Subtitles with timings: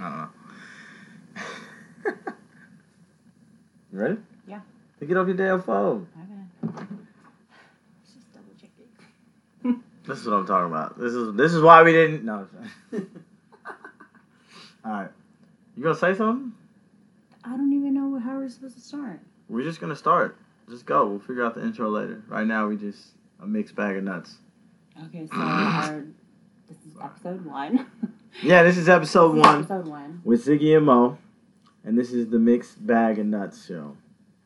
[0.00, 0.28] I don't know.
[3.92, 4.16] you ready?
[4.46, 4.60] Yeah.
[5.00, 6.06] Pick it off your damn phone.
[6.64, 6.74] Okay.
[6.74, 9.76] Let's just double check it.
[10.06, 10.98] This is what I'm talking about.
[10.98, 12.24] This is this is why we didn't.
[12.24, 12.48] No.
[14.84, 15.10] All right.
[15.76, 16.52] You gonna say something?
[17.44, 19.20] I don't even know how we're supposed to start.
[19.48, 20.36] We're just gonna start.
[20.68, 21.06] Just go.
[21.06, 22.22] We'll figure out the intro later.
[22.28, 24.36] Right now, we just a mixed bag of nuts.
[25.06, 26.04] Okay, so our
[26.68, 27.86] this is episode one.
[28.40, 31.18] Yeah, this is episode one Episode one with Ziggy and Mo,
[31.84, 33.96] and this is the mixed bag of nuts show.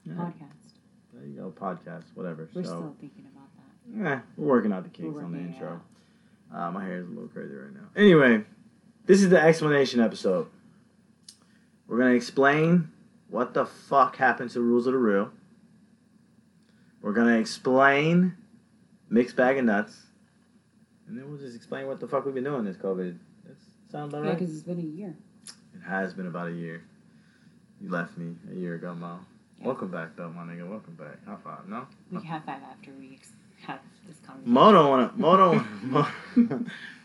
[0.05, 0.73] Yeah, podcast.
[1.15, 2.49] There you go, podcast, whatever.
[2.53, 4.19] We're so, still thinking about that.
[4.19, 5.81] eh, we're working out the kinks on the intro.
[6.55, 7.89] Uh, my hair is a little crazy right now.
[7.97, 8.45] Anyway,
[9.07, 10.49] this is the explanation episode.
[11.87, 12.91] We're gonna explain
[13.29, 15.31] what the fuck happened to Rules of the Real.
[17.01, 18.37] We're gonna explain
[19.09, 20.03] mixed bag of nuts,
[21.07, 23.19] and then we'll just explain what the fuck we've been doing this COVID.
[23.87, 24.39] That sound about Yeah, right?
[24.39, 25.15] because it's been a year.
[25.75, 26.83] It has been about a year.
[27.81, 29.21] You left me a year ago, Mo.
[29.61, 29.67] Yeah.
[29.67, 30.69] Welcome back, though, my nigga.
[30.69, 31.25] Welcome back.
[31.27, 31.69] High five.
[31.69, 31.87] No.
[32.11, 33.19] We have five after we
[33.67, 34.53] have this conversation.
[34.53, 35.13] Mo don't wanna.
[35.17, 35.83] Mo don't.
[35.91, 36.07] Mo,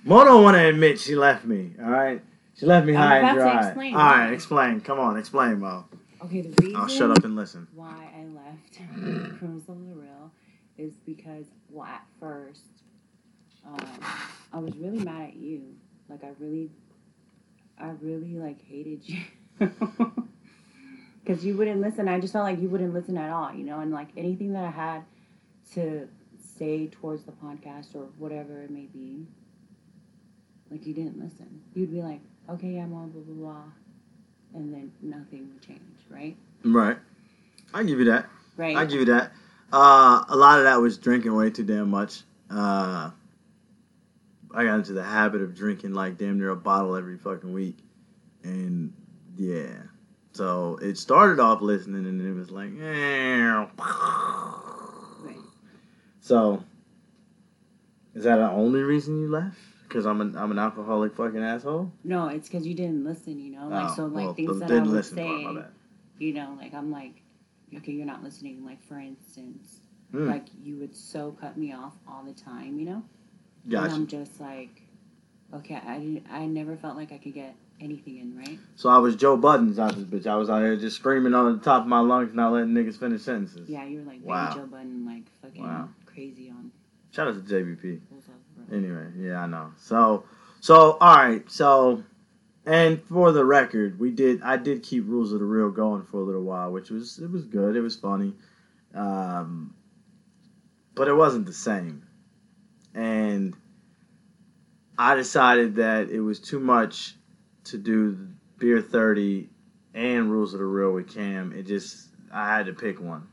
[0.03, 1.71] Mo don't wanna admit she left me.
[1.81, 2.21] All right.
[2.55, 3.67] She left me I'm high and about to dry.
[3.67, 4.81] explain All right, explain.
[4.81, 5.85] Come on, explain, Mo.
[6.23, 7.67] Okay, the reason I'll shut up and listen.
[7.73, 8.79] why I left
[9.41, 10.31] Rules of the Real
[10.77, 12.61] is because, well, at first,
[13.65, 13.79] um,
[14.53, 15.61] I was really mad at you.
[16.11, 16.69] Like, I really,
[17.79, 19.21] I really, like, hated you.
[21.23, 22.07] Because you wouldn't listen.
[22.07, 23.79] I just felt like you wouldn't listen at all, you know?
[23.79, 25.03] And, like, anything that I had
[25.75, 26.07] to
[26.57, 29.27] say towards the podcast or whatever it may be,
[30.71, 31.61] like, you didn't listen.
[31.75, 33.63] You'd be like, okay, I'm on blah, blah, blah.
[34.55, 36.35] And then nothing would change, right?
[36.65, 36.97] Right.
[37.73, 38.27] I give you that.
[38.57, 38.75] Right.
[38.75, 39.31] I give you that.
[39.71, 42.23] Uh, a lot of that was drinking way too damn much.
[42.49, 43.11] Uh,
[44.53, 47.77] I got into the habit of drinking like damn near a bottle every fucking week,
[48.43, 48.93] and
[49.37, 49.73] yeah.
[50.33, 53.65] So it started off listening, and it was like, eh.
[56.19, 56.63] So
[58.13, 59.57] is that the only reason you left?
[59.83, 61.91] Because I'm an I'm an alcoholic fucking asshole.
[62.03, 63.67] No, it's because you didn't listen, you know?
[63.67, 65.57] Like, Oh, so, like, well, things that I would listen say,
[66.19, 67.21] you know, like, I'm like,
[67.75, 68.63] okay, you're not listening.
[68.63, 69.79] Like, for instance,
[70.11, 70.27] Hmm.
[70.27, 73.03] like, you would so cut me off all the time, you know?
[73.65, 74.81] And I'm just like,
[75.53, 78.59] okay, I, didn't, I never felt like I could get anything in, right?
[78.75, 80.27] So I was Joe Buddens out this bitch.
[80.27, 82.99] I was out here just screaming on the top of my lungs, not letting niggas
[82.99, 83.69] finish sentences.
[83.69, 84.53] Yeah, you were like, Wow.
[84.55, 85.89] Joe Budden, like, fucking Wow.
[86.05, 86.71] crazy on
[87.11, 87.83] Shout out to JBP.
[88.09, 88.83] Rules of the Road.
[88.83, 89.73] Anyway, yeah, I know.
[89.77, 90.23] So,
[90.61, 91.49] so all right.
[91.51, 92.03] So,
[92.65, 94.41] and for the record, we did.
[94.41, 97.29] I did keep Rules of the Real going for a little while, which was it
[97.29, 97.75] was good.
[97.75, 98.33] It was funny,
[98.95, 99.73] um,
[100.95, 102.03] but it wasn't the same.
[102.93, 103.55] And
[104.97, 107.15] I decided that it was too much
[107.65, 109.49] to do Beer Thirty
[109.93, 111.53] and Rules of the Real with Cam.
[111.53, 113.27] It just I had to pick one.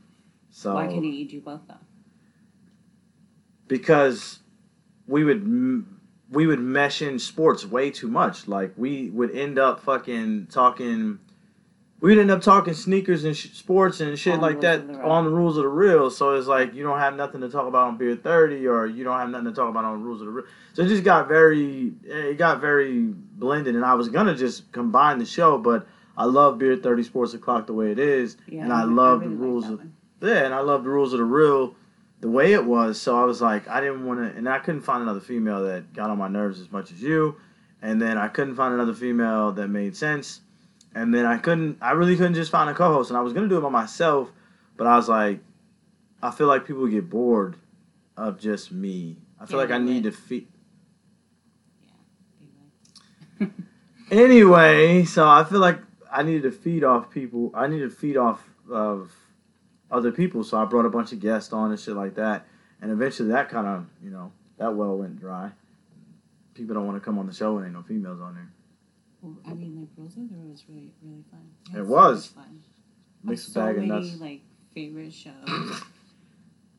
[0.49, 1.75] So Why couldn't you do both, though?
[3.69, 4.39] because
[5.07, 5.85] we would
[6.31, 8.47] we would mesh in sports way too much.
[8.49, 11.19] Like we would end up fucking talking.
[12.01, 15.25] We'd end up talking sneakers and sh- sports and shit On like that the on
[15.25, 16.09] the rules of the real.
[16.09, 19.03] So it's like you don't have nothing to talk about on Beer Thirty, or you
[19.03, 20.45] don't have nothing to talk about on rules of the real.
[20.73, 25.19] So it just got very it got very blended, and I was gonna just combine
[25.19, 28.71] the show, but I love Beer Thirty Sports O'clock the way it is, Yeah, and
[28.73, 29.93] I love really the rules that of one.
[30.21, 31.75] yeah, and I love the rules of the real
[32.21, 32.99] the way it was.
[32.99, 35.91] So I was like, I didn't want to, and I couldn't find another female that
[35.93, 37.35] got on my nerves as much as you.
[37.81, 40.41] And then I couldn't find another female that made sense.
[40.95, 43.09] And then I couldn't, I really couldn't just find a co host.
[43.09, 44.31] And I was going to do it by myself,
[44.75, 45.39] but I was like,
[46.21, 47.55] I feel like people get bored
[48.17, 49.17] of just me.
[49.39, 50.47] I feel Yeah, like I need to feed.
[54.11, 54.23] Anyway.
[54.23, 55.79] Anyway, so I feel like
[56.11, 57.51] I needed to feed off people.
[57.53, 59.11] I needed to feed off of
[59.91, 60.43] other people.
[60.43, 62.47] So I brought a bunch of guests on and shit like that.
[62.81, 65.51] And eventually that kind of, you know, that well went dry.
[66.55, 68.51] People don't want to come on the show and ain't no females on there.
[69.21, 71.41] Well, I mean, like Rules of the Road was really, really fun.
[71.73, 72.27] We It had so was.
[72.27, 72.63] fun.
[73.23, 74.19] Mixed so bag of many nuts.
[74.21, 74.41] like
[74.73, 75.33] favorite shows.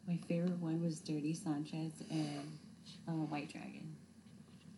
[0.09, 2.59] My favorite one was Dirty Sanchez and
[3.06, 3.94] uh, White Dragon.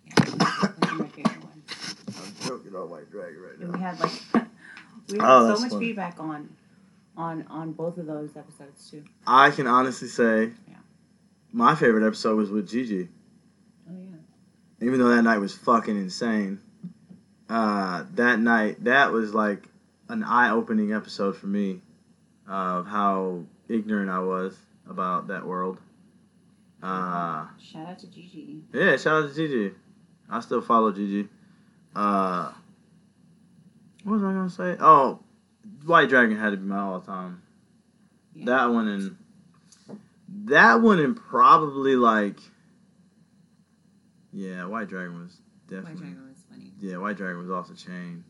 [0.06, 1.94] Yeah, those are my favorite ones.
[2.08, 4.12] I'm joking on White Dragon right And we had like
[5.08, 5.87] we had Oh, so much funny.
[5.87, 6.48] feedback on
[7.16, 9.04] on on both of those episodes too.
[9.26, 10.75] I can honestly say Yeah.
[11.52, 13.08] my favorite episode was with Gigi.
[13.88, 14.16] Oh yeah.
[14.87, 16.60] even though that night was fucking insane,
[17.48, 19.68] uh, that night that was like
[20.08, 21.80] an eye-opening episode for me
[22.48, 24.56] of how ignorant I was
[24.88, 25.78] about that world.
[26.82, 28.62] Uh, Shout out to Gigi.
[28.74, 29.74] yeah, shout out to Gigi.
[30.28, 31.28] I still follow Gigi.
[31.94, 32.50] Uh,
[34.04, 34.76] what was I gonna say?
[34.80, 35.20] Oh,
[35.86, 37.42] White Dragon had to be my all time.
[38.34, 38.46] Yeah.
[38.46, 39.16] That one and
[40.46, 42.40] that one and probably like
[44.32, 45.36] yeah, White Dragon was
[45.68, 46.31] White definitely Dragon was funny.
[46.82, 48.23] Yeah, White Dragon was off the chain.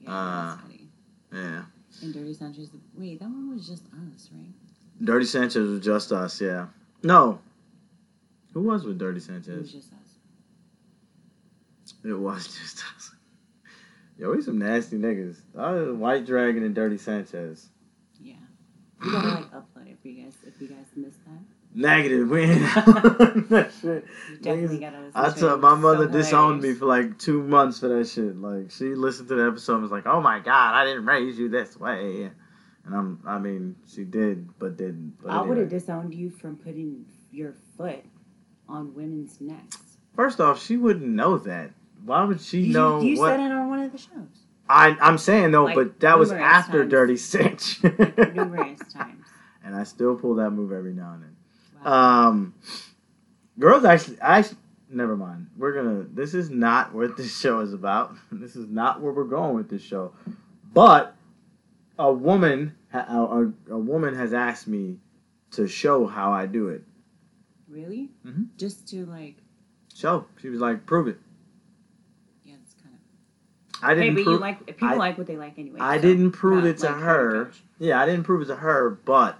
[0.00, 0.56] Yeah, Uh.
[1.32, 1.62] Yeah,
[2.02, 2.70] And Dirty Sanchez.
[2.96, 4.52] Wait, that one was just us, right?
[5.04, 6.40] Dirty Sanchez was just us.
[6.40, 6.66] Yeah,
[7.02, 7.38] no,
[8.54, 9.70] who was with Dirty It was Sanchez?
[9.72, 9.98] just us.
[12.04, 13.12] It was just us.
[14.18, 15.36] Yo, we some nasty niggas.
[15.56, 17.68] Uh, White Dragon and Dirty Sanchez.
[18.20, 18.34] Yeah.
[19.04, 21.42] We gotta like upload it for you guys if you guys missed that.
[21.72, 22.28] Negative.
[22.28, 22.60] We ain't
[23.50, 24.04] that shit.
[24.42, 27.42] Definitely Niggas- gotta listen I to told my mother so disowned me for like two
[27.42, 28.36] months for that shit.
[28.36, 31.38] Like she listened to the episode and was like, "Oh my god, I didn't raise
[31.38, 32.30] you this way,"
[32.84, 35.14] and I'm, I mean, she did, but didn't.
[35.22, 38.04] But I would have disowned you from putting your foot
[38.68, 39.78] on women's necks.
[40.16, 41.70] First off, she wouldn't know that.
[42.04, 43.28] Why would she You, know you what?
[43.36, 44.44] said it on one of the shows.
[44.68, 46.90] I, I'm saying though, Like, but that was after times.
[46.90, 49.24] Dirty Cinch, Numerous times.
[49.64, 51.36] and I still pull that move every now and then.
[51.84, 52.54] Um,
[53.58, 54.44] girls actually, I
[54.90, 55.48] never mind.
[55.56, 56.04] We're gonna.
[56.12, 58.14] This is not what this show is about.
[58.32, 60.12] This is not where we're going with this show.
[60.72, 61.14] But
[61.98, 64.98] a woman, a, a, a woman has asked me
[65.52, 66.82] to show how I do it.
[67.68, 68.10] really?
[68.24, 68.44] Mm-hmm.
[68.56, 69.36] Just to like,
[69.94, 70.24] Show.
[70.40, 71.18] She was like, "Prove it."
[72.44, 73.84] yeah, it's kind of.
[73.84, 74.40] I didn't but you prove.
[74.40, 75.80] like people I- like what they like anyway.
[75.80, 77.50] I so didn't prove it to like, her.
[77.78, 79.36] Yeah, I didn't prove it to her, but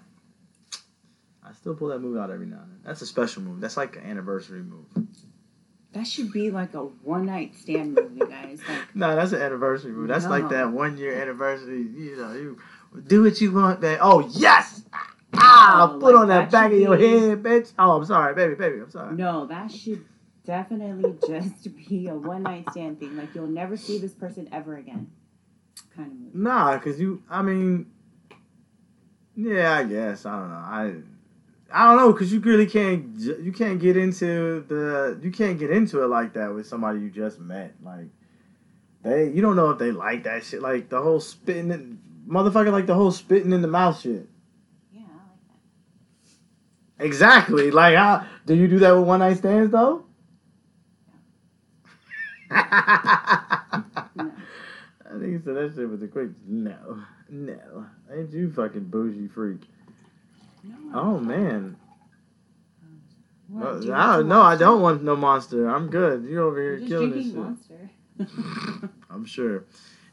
[1.50, 2.80] I still pull that move out every now and then.
[2.84, 3.60] That's a special move.
[3.60, 4.86] That's like an anniversary move.
[5.92, 8.60] That should be like a one night stand move, you guys.
[8.68, 10.06] Like, No, that's an anniversary move.
[10.06, 11.82] That's like that one year anniversary.
[11.82, 12.58] You know, you
[13.08, 13.98] do what you want, man.
[14.00, 14.84] Oh yes,
[15.34, 17.72] ah, No, put like on that that back of your be- head, bitch.
[17.76, 18.78] Oh, I'm sorry, baby, baby.
[18.80, 19.16] I'm sorry.
[19.16, 20.04] no, that should
[20.46, 23.16] definitely just be a one night stand thing.
[23.16, 25.10] Like, you'll never see this person ever again.
[25.96, 26.34] Kind of move.
[26.36, 27.24] Nah, cause you.
[27.28, 27.90] I mean,
[29.34, 30.24] yeah, I guess.
[30.24, 31.02] I don't know.
[31.72, 31.86] I.
[31.86, 33.18] Don't know, cause you really can't.
[33.18, 35.18] You can't get into the.
[35.22, 37.74] You can't get into it like that with somebody you just met.
[37.82, 38.08] Like,
[39.02, 39.30] they.
[39.30, 40.62] You don't know if they like that shit.
[40.62, 42.72] Like the whole spitting, in, motherfucker.
[42.72, 44.28] Like the whole spitting in the mouth shit.
[44.92, 45.40] Yeah, I like
[46.98, 47.04] that.
[47.04, 47.70] Exactly.
[47.70, 50.04] Like, how do you do that with one night stands though?
[52.50, 52.56] No.
[55.10, 57.86] I think he said that shit with a quick no, no.
[58.12, 59.62] Ain't you fucking bougie freak?
[60.62, 61.76] No, Oh man,
[63.52, 65.68] you I, no, I don't want no monster.
[65.68, 66.24] I'm good.
[66.24, 67.34] You're over You're here just killing this shit.
[67.36, 68.90] monster.
[69.10, 69.64] I'm sure.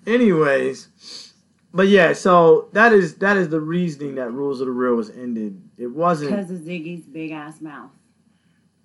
[0.05, 1.33] Anyways,
[1.73, 5.09] but yeah, so that is that is the reasoning that Rules of the Real was
[5.09, 5.61] ended.
[5.77, 6.31] It wasn't.
[6.31, 7.91] Because of Ziggy's big ass mouth.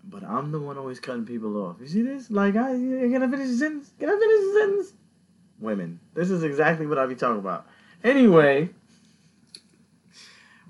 [0.04, 1.76] But I'm the one always cutting people off.
[1.80, 2.30] You see this?
[2.30, 3.92] Like, I can I finish the sentence?
[3.98, 4.92] Can I finish the sentence?
[5.60, 6.00] Women.
[6.14, 7.66] This is exactly what I be talking about.
[8.02, 8.70] Anyway,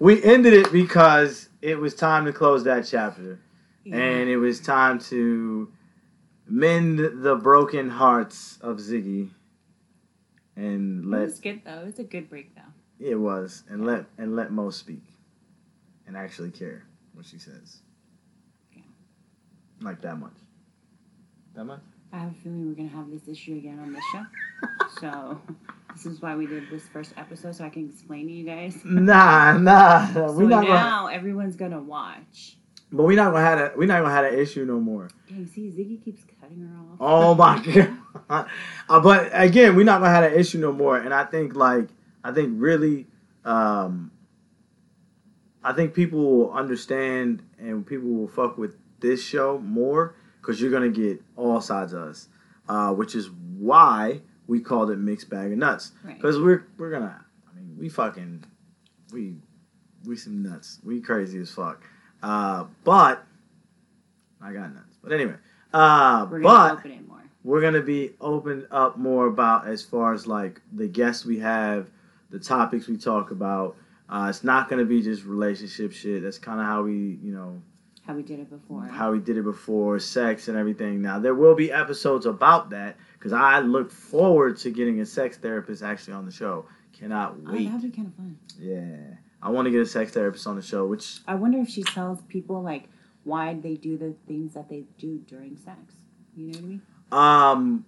[0.03, 3.39] we ended it because it was time to close that chapter,
[3.87, 5.73] and it was time to
[6.49, 9.31] mend the broken hearts of Ziggy,
[10.57, 11.21] and let.
[11.21, 11.83] it was good though.
[11.83, 12.63] It was a good break though.
[12.99, 15.05] it was, and let and let Mo speak,
[16.09, 16.85] and actually care
[17.15, 17.79] what she says.
[18.75, 18.83] Yeah.
[19.83, 20.35] Like that much.
[21.55, 21.81] That much.
[22.13, 24.27] I have a feeling we're gonna have this issue again on this show.
[25.01, 25.41] so
[25.93, 28.79] this is why we did this first episode so I can explain to you guys.
[28.85, 30.13] Nah, nah.
[30.13, 30.75] So we're not gonna.
[30.75, 32.57] now everyone's gonna watch.
[32.91, 33.73] But we're not gonna have a.
[33.77, 35.09] We're not gonna have an issue no more.
[35.29, 36.97] Dang, see, Ziggy keeps cutting her off.
[37.01, 37.63] Oh my
[38.29, 38.49] god.
[38.89, 40.99] Uh, but again, we're not gonna have an issue no more.
[40.99, 41.89] And I think like
[42.25, 43.07] I think really,
[43.45, 44.11] um,
[45.65, 50.71] I think people will understand and people will fuck with this show more because you're
[50.71, 52.29] gonna get all sides of us,
[52.69, 55.93] uh, which is why we called it mixed bag of nuts.
[56.05, 56.17] Right.
[56.17, 57.25] Because we're we're gonna.
[57.51, 58.45] I mean, we fucking
[59.13, 59.35] we
[60.05, 60.81] we some nuts.
[60.85, 61.83] We crazy as fuck.
[62.23, 63.25] Uh, but
[64.41, 64.97] I got nuts.
[65.03, 65.35] But anyway,
[65.73, 67.23] uh, We're but gonna open it more.
[67.45, 71.89] we're gonna be opened up more about as far as like the guests we have,
[72.31, 73.77] the topics we talk about.
[74.09, 76.23] Uh, it's not gonna be just relationship shit.
[76.23, 77.63] That's kind of how we, you know,
[78.07, 78.83] How we did it before.
[78.83, 81.03] how we did it before, sex and everything.
[81.03, 85.37] Now there will be episodes about that because I look forward to getting a sex
[85.37, 86.67] therapist actually on the show.
[86.93, 87.67] Cannot oh, wait.
[87.67, 88.39] that'd be kind of fun.
[88.59, 91.69] Yeah, I want to get a sex therapist on the show, which I wonder if
[91.69, 92.89] she tells people like
[93.25, 95.95] why they do the things that they do during sex.
[96.37, 96.83] You know what I mean?
[97.13, 97.85] Um,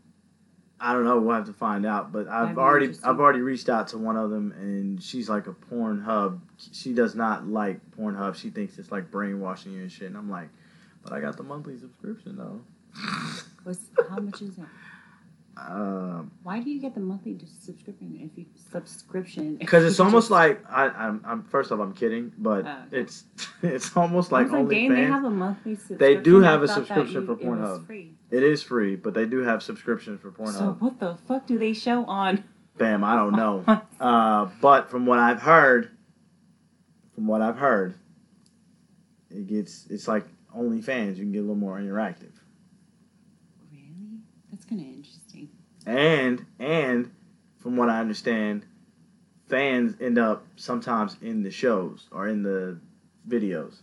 [0.84, 1.18] I don't know.
[1.18, 2.12] We'll have to find out.
[2.12, 2.92] But I've be already.
[3.02, 6.42] I've already reached out to one of them, and she's like a porn hub.
[6.72, 8.34] She does not like Pornhub.
[8.34, 10.08] She thinks it's like brainwashing you and shit.
[10.08, 10.48] And I'm like,
[11.02, 12.60] but I got the monthly subscription though.
[13.62, 14.64] What's how much is it?
[15.56, 19.56] Um, Why do you get the monthly subscription if you subscription?
[19.60, 21.44] because it's almost like I, I'm, I'm.
[21.44, 22.98] First off, I'm kidding, but Oh, okay.
[22.98, 23.24] it's
[23.62, 24.88] it's almost like OnlyFans.
[24.88, 25.98] they have a monthly subscription.
[25.98, 27.86] They do have a subscription you- for it Pornhub.
[27.86, 28.14] free.
[28.30, 30.58] It is free, but they do have subscriptions for Pornhub.
[30.58, 32.42] So what the fuck do they show on?
[32.76, 33.64] Bam, I don't know.
[34.00, 35.90] uh, but from what I've heard,
[37.14, 37.94] from what I've heard,
[39.30, 40.24] it gets it's like
[40.56, 41.10] OnlyFans.
[41.16, 42.32] You can get a little more interactive,
[43.70, 44.18] really?
[44.50, 45.03] That's interesting.
[45.86, 47.10] And and
[47.60, 48.64] from what I understand,
[49.48, 52.78] fans end up sometimes in the shows or in the
[53.28, 53.80] videos,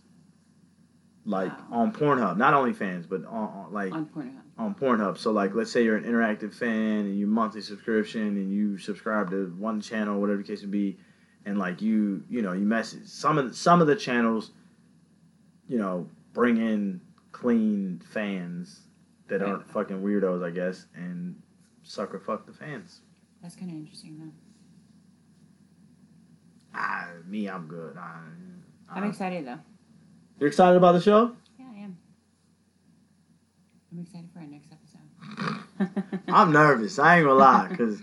[1.24, 1.82] like Wow.
[1.82, 2.36] on Pornhub.
[2.36, 4.40] Not only fans, but on, on like On Pornhub.
[4.58, 5.18] on Pornhub.
[5.18, 9.30] So like let's say you're an interactive fan and you monthly subscription and you subscribe
[9.30, 10.98] to one channel, whatever the case may be,
[11.44, 14.50] and like you you know, you message some of the, some of the channels,
[15.68, 17.00] you know, bring in
[17.32, 18.80] clean fans
[19.28, 21.40] that aren't fucking weirdos, I guess, and
[21.82, 23.00] sucker fuck the fans.
[23.42, 24.32] That's kind of interesting though.
[26.74, 27.96] Ah, me, I'm good.
[27.96, 28.20] I,
[28.90, 29.58] I'm I- excited though.
[30.38, 31.36] You're excited about the show?
[31.58, 31.96] Yeah, I am.
[33.92, 36.22] I'm excited for our next episode.
[36.28, 36.98] I'm nervous.
[36.98, 38.00] I ain't gonna lie, cause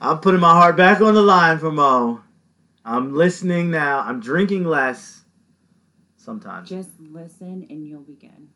[0.00, 2.20] I'm putting my heart back on the line for Mo.
[2.84, 4.00] I'm listening now.
[4.00, 5.22] I'm drinking less.
[6.16, 8.48] Sometimes Just listen and you'll be good.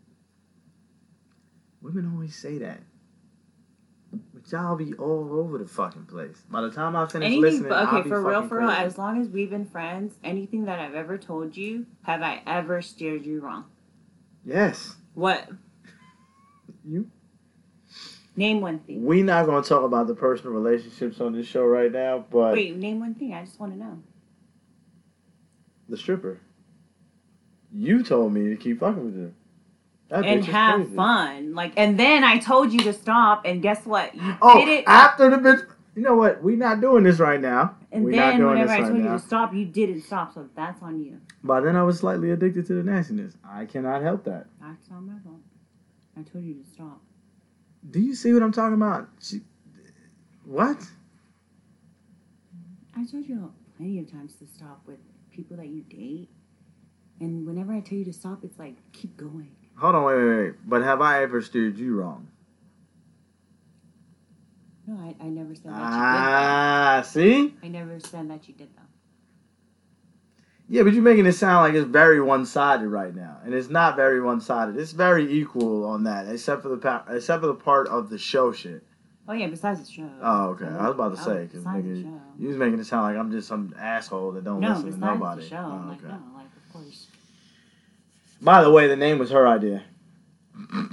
[1.80, 2.80] women always say that,
[4.50, 6.36] y'all be all over the fucking place.
[6.50, 8.68] By the time I finish Anything, listening, but I'll okay, be for real, for real.
[8.68, 8.82] crazy.
[8.84, 12.82] As long as we've been friends, anything that I've ever told you, have I ever
[12.82, 13.64] steered you wrong?
[14.44, 15.48] yes, What?
[16.84, 17.08] you.
[18.34, 19.04] Name one thing.
[19.04, 22.74] We're not gonna talk about the personal relationships on this show right now, but Wait,
[22.76, 23.34] name one thing.
[23.34, 23.98] I just want to know.
[25.88, 26.40] the stripper.
[27.70, 29.32] You told me to keep fucking with her.
[30.12, 30.94] That and have crazy.
[30.94, 31.54] fun.
[31.54, 34.14] Like, and then I told you to stop, and guess what?
[34.14, 34.84] You Oh, did it.
[34.86, 35.66] after the bitch.
[35.94, 36.42] You know what?
[36.42, 37.76] We're not doing this right now.
[37.90, 40.34] and we not then whenever I right told you to stop, you didn't stop.
[40.34, 41.18] So that's on you.
[41.42, 43.34] By then, I was slightly addicted to the nastiness.
[43.46, 44.46] I cannot help that.
[44.60, 45.40] That's not my fault.
[46.18, 47.00] I told you to stop.
[47.90, 49.08] Do you see what I'm talking about?
[49.20, 49.40] She,
[50.44, 50.78] what?
[52.96, 54.98] I told you plenty of times to stop with
[55.30, 56.28] people that you date.
[57.20, 59.50] And whenever I tell you to stop, it's like, keep going.
[59.76, 60.54] Hold on, wait, wait, wait.
[60.64, 62.28] But have I ever steered you wrong?
[64.86, 67.54] No, I, I never said that Ah, see?
[67.62, 68.82] I never said that you did, though.
[70.68, 73.94] Yeah, but you're making it sound like it's very one-sided right now, and it's not
[73.96, 74.76] very one-sided.
[74.76, 78.18] It's very equal on that, except for the pa- except for the part of the
[78.18, 78.82] show shit.
[79.28, 80.08] Oh, yeah, besides the show.
[80.20, 80.64] Oh, okay.
[80.66, 83.30] I was about to Oh, say because nigga, you was making it sound like I'm
[83.30, 85.42] just some asshole that don't No, listen to nobody.
[85.42, 85.56] the show.
[85.56, 86.08] Oh, I'm like, okay.
[86.08, 86.41] no, like.
[88.42, 89.82] By the way, the name was her idea.
[90.54, 90.88] Oh,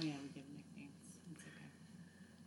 [0.00, 0.90] yeah, we give nicknames.
[1.32, 1.50] It's okay.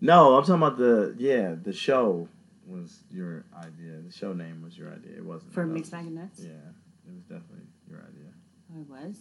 [0.01, 2.27] No, I'm talking about the yeah, the show
[2.67, 4.01] was your idea.
[4.05, 5.17] The show name was your idea.
[5.17, 6.39] It wasn't For Mixed Bag of Nuts?
[6.41, 8.31] Yeah, it was definitely your idea.
[8.75, 9.17] Oh, it was?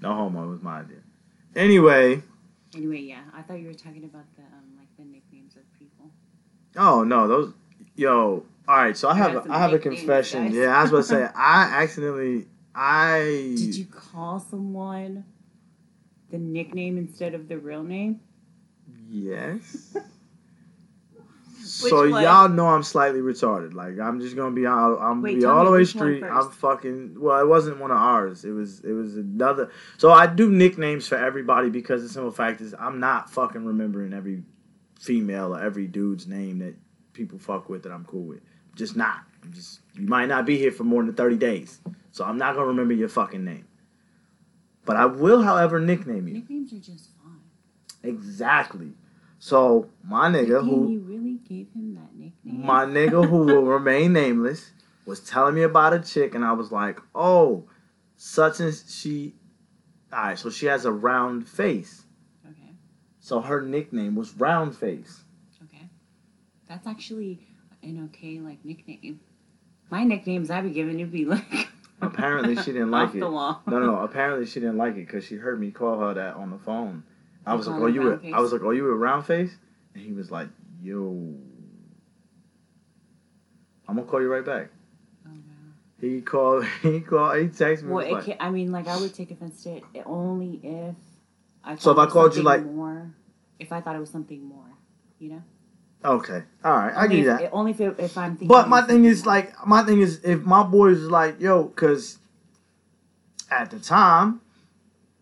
[0.00, 0.98] No homo it was my idea.
[1.56, 2.22] Anyway,
[2.76, 6.10] Anyway, yeah, I thought you were talking about the, um, like, the nicknames of people.
[6.76, 7.52] oh no, those
[7.96, 8.44] yo.
[8.66, 10.52] All right, so I have I have a confession.
[10.52, 15.24] Yeah, I was about to say I accidentally I Did you call someone
[16.30, 18.20] the nickname instead of the real name?
[19.08, 19.96] yes.
[21.62, 22.22] so one?
[22.22, 23.74] y'all know I'm slightly retarded.
[23.74, 26.22] Like I'm just gonna be all I'm Wait, be all the way street.
[26.22, 27.40] I'm fucking well.
[27.40, 28.44] It wasn't one of ours.
[28.44, 29.70] It was it was another.
[29.98, 34.12] So I do nicknames for everybody because the simple fact is I'm not fucking remembering
[34.12, 34.42] every
[34.98, 36.74] female or every dude's name that
[37.12, 38.40] people fuck with that I'm cool with.
[38.74, 39.20] Just not.
[39.50, 41.80] Just you might not be here for more than thirty days,
[42.12, 43.66] so I'm not gonna remember your fucking name.
[44.84, 47.40] But I will, however, nickname you Nicknames are just fun.
[48.02, 48.92] exactly.
[49.38, 52.64] So my nigga Dang, who you really gave him that nickname?
[52.66, 54.70] my nigga who will remain nameless
[55.06, 57.64] was telling me about a chick and I was like, oh,
[58.16, 59.34] such and she
[60.12, 62.04] alright, so she has a round face.
[62.48, 62.72] Okay,
[63.20, 65.24] So her nickname was round face.
[65.64, 65.88] okay.
[66.68, 67.40] That's actually
[67.82, 69.20] an okay, like, nickname.
[69.90, 71.68] My nicknames I'd be giving you be like.
[72.00, 73.20] Apparently she didn't like it.
[73.20, 76.50] No, no, apparently she didn't like it because she heard me call her that on
[76.50, 77.02] the phone.
[77.46, 78.34] I You was like, oh you were, face?
[78.34, 79.56] I was like, oh you were round face?
[79.94, 80.48] And he was like,
[80.82, 81.34] yo.
[83.88, 84.68] I'm gonna call you right back.
[85.26, 85.38] Oh, wow.
[86.00, 87.92] He called he called he texted me.
[87.92, 90.94] Well, it like, can, I mean, like, I would take offense to it only if
[91.62, 93.14] I So if I called you, like- more,
[93.58, 94.66] if I thought it was something more,
[95.18, 95.42] you know.
[96.04, 96.42] Okay.
[96.62, 96.94] All right.
[96.94, 97.52] I Only give you if, that.
[97.52, 98.48] Only if, it, if I'm thinking.
[98.48, 102.18] But my thing is like my thing is if my boys is like yo, cause
[103.50, 104.40] at the time,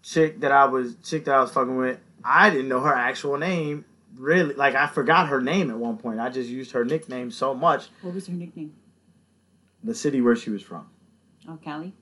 [0.02, 3.38] chick that I was chick that I was fucking with I didn't know her actual
[3.38, 3.84] name.
[4.16, 6.20] Really, like I forgot her name at one point.
[6.20, 7.88] I just used her nickname so much.
[8.02, 8.74] What was her nickname?
[9.84, 10.88] The city where she was from.
[11.48, 11.94] Oh, Callie.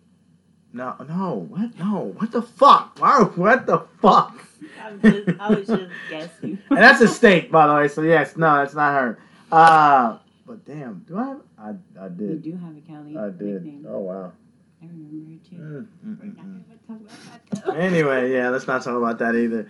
[0.72, 1.78] No, no, what?
[1.78, 2.98] No, what the fuck?
[3.00, 3.22] Why?
[3.22, 4.36] What the fuck?
[4.82, 6.58] I was just, I was just guessing.
[6.70, 7.88] And that's a state, by the way.
[7.88, 9.18] So yes, no, that's not her.
[9.50, 11.24] Uh, but damn, do I?
[11.26, 12.44] Have, I I did.
[12.44, 13.64] You do have a Callie I did.
[13.64, 13.86] nickname.
[13.88, 14.32] Oh wow.
[14.82, 15.56] I remember it too.
[15.56, 17.72] Mm, mm, mm, not gonna talk about that though.
[17.72, 19.68] Anyway, yeah, let's not talk about that either.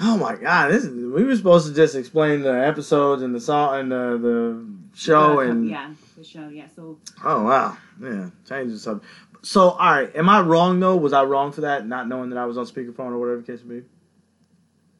[0.00, 3.40] Oh my god, this is, we were supposed to just explain the episodes and the
[3.40, 4.66] song and the the
[4.96, 6.48] show Uh, and yeah, the show.
[6.48, 6.66] Yeah.
[6.74, 9.06] So oh wow, yeah, changes something.
[9.44, 10.96] So all right, am I wrong though?
[10.96, 13.46] Was I wrong for that, not knowing that I was on speakerphone or whatever the
[13.52, 13.86] case may be?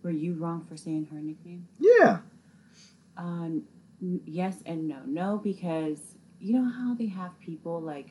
[0.02, 1.66] were you wrong for saying her nickname?
[1.78, 2.18] Yeah.
[3.16, 3.64] Uh, n-
[4.26, 4.98] yes and no.
[5.06, 5.98] No, because
[6.40, 8.10] you know how they have people like.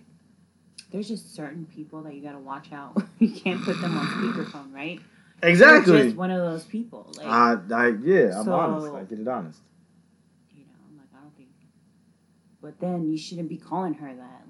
[0.91, 2.97] There's just certain people that you gotta watch out.
[3.19, 4.99] you can't put them on speakerphone, right?
[5.43, 6.03] Exactly.
[6.05, 7.11] just one of those people.
[7.17, 8.93] Like, I, I, yeah, I'm So- honest.
[8.95, 9.59] I get it honest.
[10.51, 11.49] you know, I'm like I don't think.
[12.61, 14.43] But then you shouldn't be calling her that.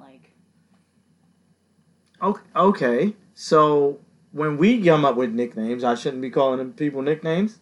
[2.56, 3.16] Okay.
[3.36, 4.00] So
[4.32, 7.60] when we come up with nicknames, I shouldn't be calling them people nicknames.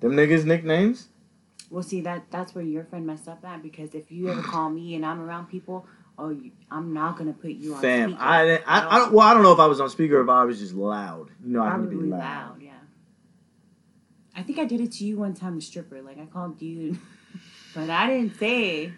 [0.00, 1.08] Them niggas nicknames.
[1.70, 4.70] well, see that that's where your friend messed up at because if you ever call
[4.70, 5.86] me and I'm around people,
[6.18, 7.80] oh, you, I'm not gonna put you on.
[7.82, 8.22] Fam, speaker.
[8.22, 10.28] I, I, I, don't, well, I don't know if I was on speaker or if
[10.28, 11.30] I was just loud.
[11.44, 12.18] You know, I can Probably be loud.
[12.20, 12.62] loud.
[12.62, 12.70] yeah.
[14.34, 16.00] I think I did it to you one time with stripper.
[16.02, 16.98] Like I called you,
[17.74, 18.92] but I didn't say,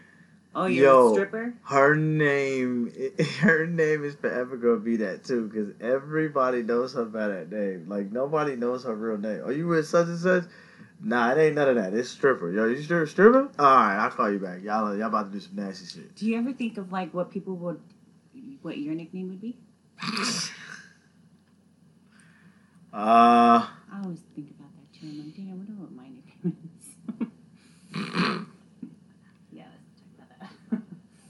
[0.54, 1.10] "Oh, you're Yo.
[1.10, 2.92] a stripper." Her name,
[3.40, 7.86] her name is forever gonna be that too, because everybody knows her by that name.
[7.88, 9.42] Like nobody knows her real name.
[9.44, 10.44] Are you with such and such?
[11.04, 11.94] Nah, it ain't none of that.
[11.94, 12.52] It's stripper.
[12.52, 13.06] Yo, you stripper?
[13.06, 13.50] Stripper?
[13.58, 14.62] All right, I'll call you back.
[14.62, 16.14] Y'all, y'all about to do some nasty shit.
[16.14, 17.80] Do you ever think of like what people would,
[18.62, 19.56] what your nickname would be?
[22.94, 25.06] Uh, I always think about that too.
[25.06, 26.86] I'm like, damn, I wonder what my nickname is.
[29.50, 30.38] yeah, let's talk about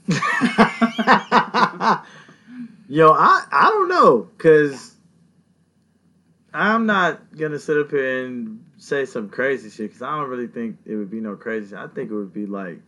[0.07, 0.32] that.
[2.89, 4.95] yo, I, I don't know, cause
[6.53, 10.47] I'm not gonna sit up here and say some crazy shit, cause I don't really
[10.47, 11.69] think it would be no crazy.
[11.69, 11.77] shit.
[11.77, 12.79] I think it would be like,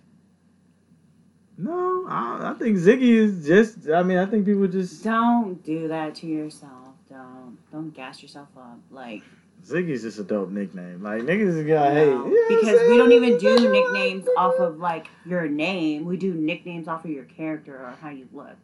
[1.57, 3.89] no, I, I think Ziggy is just.
[3.89, 6.71] I mean, I think people just Don't do that to yourself.
[7.09, 8.77] Don't don't gas yourself up.
[8.91, 9.23] Like
[9.65, 11.01] Ziggy's just a dope nickname.
[11.01, 12.25] Like niggas is gonna hate no.
[12.49, 16.05] Because we don't even do nicknames off of like your name.
[16.05, 18.57] We do nicknames off of your character or how you look.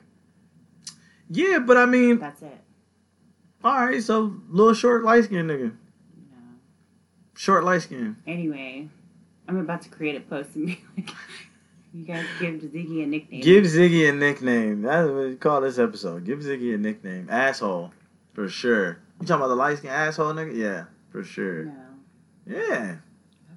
[1.30, 2.60] Yeah, but I mean, That's it.
[3.64, 4.04] all right.
[4.04, 5.72] So little short light skin nigga,
[6.32, 6.38] No.
[7.36, 8.18] short light skin.
[8.28, 8.88] Anyway,
[9.48, 11.10] I'm about to create a post and be like,
[11.94, 14.84] "You guys give Ziggy a nickname." Give Ziggy a nickname.
[14.84, 16.26] That's what we call this episode.
[16.26, 17.28] Give Ziggy a nickname.
[17.30, 17.92] Asshole.
[18.34, 19.00] For sure.
[19.22, 20.56] You talking about the light skin asshole nigga?
[20.58, 21.66] Yeah, for sure.
[21.66, 21.74] No.
[22.48, 22.58] Yeah.
[22.58, 22.98] That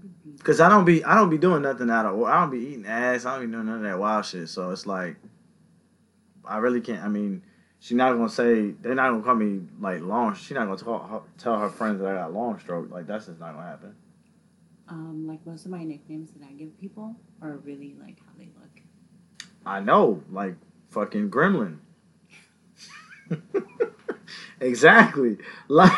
[0.03, 2.51] would be- Cause I don't be I don't be doing nothing out of I don't
[2.51, 3.25] be eating ass.
[3.25, 4.49] I don't be doing none of that wild shit.
[4.51, 5.17] So it's like
[6.45, 7.43] I really can't I mean,
[7.81, 11.27] she's not gonna say they're not gonna call me like long she's not gonna talk,
[11.39, 12.91] tell her friends that I got long stroke.
[12.91, 13.95] Like that's just not gonna happen.
[14.87, 18.51] Um, like most of my nicknames that I give people are really like how they
[18.61, 18.83] look.
[19.65, 20.57] I know, like
[20.91, 21.79] fucking gremlin.
[24.61, 25.39] exactly.
[25.69, 25.93] Like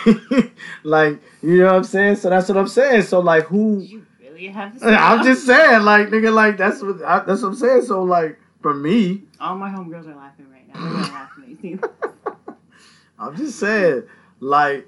[0.85, 2.17] like you know what I'm saying?
[2.17, 3.03] So that's what I'm saying.
[3.03, 7.03] So like who you really have to I'm just saying, like nigga, like that's what
[7.03, 7.83] I, that's what I'm saying.
[7.83, 10.81] So like for me, All my homegirls are laughing right now.
[10.81, 11.91] They're gonna laugh when they see this.
[13.19, 14.03] I'm just saying,
[14.41, 14.87] like,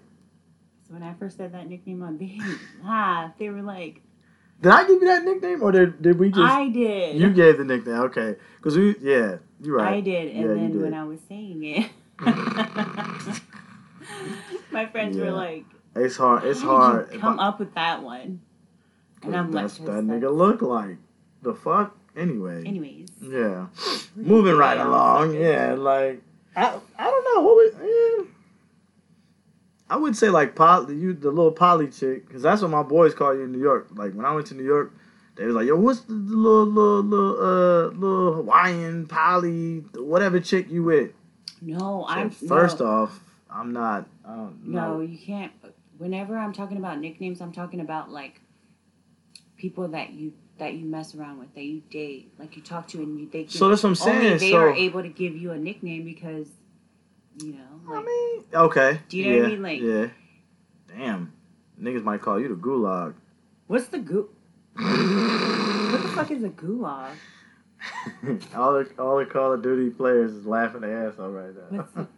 [0.87, 2.59] So when I first said that nickname, on they didn't.
[3.39, 4.03] They were like,
[4.61, 7.59] did I give you that nickname or did, did we just "I did." you gave
[7.59, 8.01] the nickname?
[8.03, 9.95] Okay, because we yeah, you're right.
[9.95, 11.91] I did, and Yeah, then when I was saying it,
[14.73, 15.25] my friends Yeah.
[15.25, 15.65] were like,
[15.97, 16.45] It's hard.
[16.45, 17.07] It's "How hard.
[17.07, 18.41] Did you come I- up with that one,
[19.23, 20.97] and I'm like, that "Just nigga look like
[21.43, 21.97] the fuck.
[22.17, 23.67] Anyway, Anyways, yeah.
[24.17, 25.35] Moving right along.
[25.35, 26.21] Yeah, like
[26.57, 27.75] I I don't know what would.
[27.83, 28.25] eh.
[29.91, 33.15] I would say like poly, you the little poly chick, because that's what my boys
[33.15, 33.89] call you in New York.
[33.95, 34.93] Like when I went to New York,
[35.37, 40.41] they was like, "Yo, what's the, the little little little uh little Hawaiian poly whatever
[40.41, 41.13] chick you with?"
[41.63, 43.21] No, So I'm first no, off,
[43.51, 44.07] I'm not.
[44.25, 45.53] I don't No, you can't.
[45.99, 48.41] Whenever I'm talking about nicknames, I'm talking about like
[49.57, 52.99] people that you that you mess around with, that you date, like you talk to,
[52.99, 54.17] and you they give, So that's what I'm saying.
[54.19, 56.49] only they so are able to give you a nickname because
[57.43, 57.95] you know.
[57.95, 59.01] I mean, okay.
[59.09, 59.63] Do you know what I mean?
[59.63, 60.07] Like- yeah.
[60.97, 61.33] Damn,
[61.81, 63.15] niggas might call you the gulag.
[63.67, 64.31] what's the goo?
[64.75, 67.11] What the fuck is a gulag?
[68.57, 71.55] all the all the Call of Duty players is laughing their ass off right
[71.97, 72.09] now.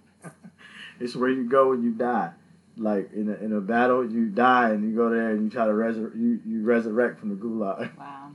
[1.01, 2.31] It's where you go when you die.
[2.77, 5.65] like in a, in a battle, you die and you go there and you try
[5.67, 7.97] to resur- you, you resurrect from the gulag.
[7.99, 8.31] Wow.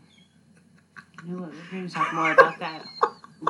[1.26, 1.52] You know what?
[1.54, 2.86] We're going to talk more about that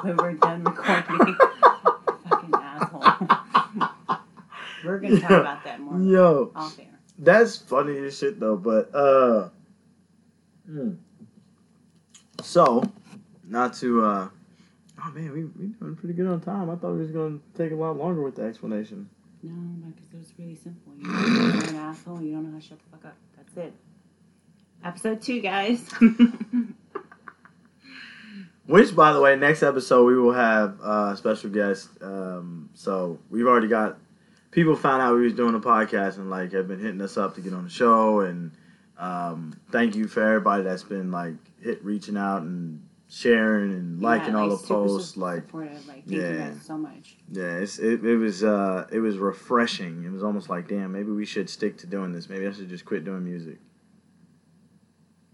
[0.02, 1.36] when we're done recording.
[2.30, 3.04] Fucking asshole.
[4.86, 6.86] we're going to talk about that more Yo, off air.
[7.20, 8.56] that's funny as shit though.
[8.58, 9.50] But uh,
[10.70, 10.94] hmm.
[12.42, 12.84] so
[13.48, 14.30] not to uh,
[15.06, 16.70] oh man, we we doing pretty good on time.
[16.70, 19.10] I thought we was gonna take a lot longer with the explanation.
[19.44, 19.52] No,
[19.96, 20.94] because it was really simple.
[20.98, 22.22] You you're an asshole.
[22.22, 23.16] You don't know how to shut the fuck up.
[23.38, 23.74] That's it.
[24.84, 25.88] Episode two, guys.
[28.68, 31.90] Which, by the way, next episode we will have uh, a special guest.
[32.02, 34.00] Um, so we've already got
[34.50, 37.36] people found out we was doing a podcast and like have been hitting us up
[37.36, 38.22] to get on the show.
[38.22, 38.52] And
[38.98, 42.82] um, thank you for everybody that's been like hit reaching out and
[43.16, 45.16] sharing and liking Yeah, all like, the posts.
[45.16, 45.54] Like.
[45.54, 46.50] Like, thank you Yeah.
[46.50, 47.16] guys so much.
[47.32, 50.04] yeah, it's, it it was uh, it was refreshing.
[50.04, 52.28] It was almost like damn, maybe we should stick to doing this.
[52.30, 53.58] Maybe I should just quit doing music.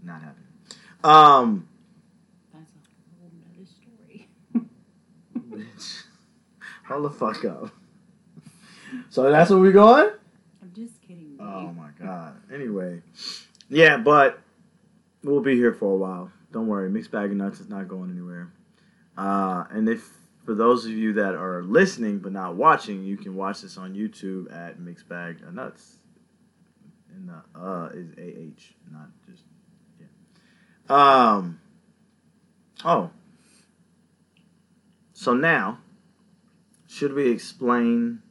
[0.04, 0.46] Not happening.
[1.04, 1.68] Um.
[2.54, 4.28] That's a whole nother story.
[5.50, 6.04] Bitch.
[6.88, 7.70] Hold the fuck up.
[9.10, 10.12] So that's where we're going?
[10.62, 11.38] I'm just kidding.
[11.40, 12.36] Oh my god.
[12.54, 13.02] Anyway.
[13.70, 14.40] Yeah, but
[15.24, 16.32] we'll be here for a while.
[16.52, 18.52] Don't worry, Mixed Bag of Nuts is not going anywhere.
[19.18, 20.10] Uh, and if
[20.46, 23.94] for those of you that are listening but not watching, you can watch this on
[23.94, 25.98] YouTube at Mixed Bag of Nuts.
[27.14, 29.44] And the uh is AH, not just
[30.00, 30.08] yeah.
[30.90, 31.60] Um
[32.84, 33.12] Oh.
[35.14, 35.80] So now
[36.88, 38.22] should we explain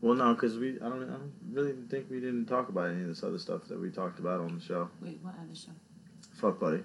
[0.00, 3.02] well, no, because we I don't I don't really think we didn't talk about any
[3.02, 4.88] of this other stuff that we talked about on the show.
[5.02, 5.72] Wait, what other show?
[6.34, 6.82] Fuck buddy,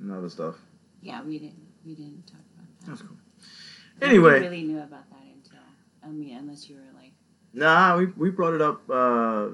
[0.00, 0.56] and other stuff.
[1.02, 1.66] Yeah, we didn't.
[1.84, 2.86] We didn't talk about that.
[2.86, 3.16] That's cool.
[4.00, 5.58] Nobody Anyway, really knew about that until
[6.02, 7.12] I mean, unless you were like,
[7.52, 8.82] nah, we we brought it up.
[8.88, 9.48] Uh,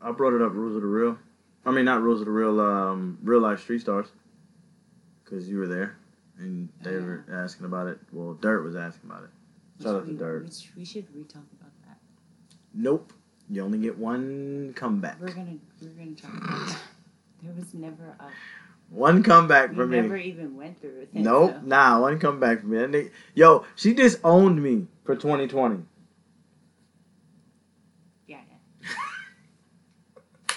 [0.00, 0.52] I brought it up.
[0.52, 1.18] Rules of the real.
[1.64, 2.60] I mean, not rules of the real.
[2.60, 4.08] Um, real life street stars.
[5.24, 5.96] Because you were there,
[6.38, 7.98] and they were asking about it.
[8.12, 9.30] Well, Dirt was asking about it.
[9.82, 10.44] Shout out we, to Dirt.
[10.44, 11.98] which we should re-talk about that.
[12.74, 13.12] Nope.
[13.50, 15.20] You only get one comeback.
[15.20, 16.78] We're gonna we're gonna talk about that.
[17.42, 18.26] There was never a
[18.88, 20.00] One comeback we for me.
[20.00, 21.08] never even went through it.
[21.12, 23.08] Nope, so- nah, one come back from me.
[23.34, 25.82] Yo, she disowned me for 2020.
[28.26, 28.94] Yeah, yeah.